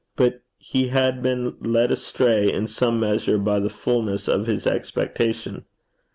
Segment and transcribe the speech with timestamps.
[0.15, 5.65] But he had been led astray in some measure by the fulness of his expectation.